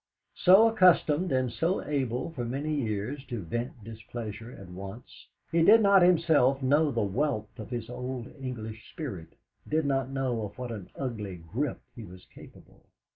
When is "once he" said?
4.67-5.61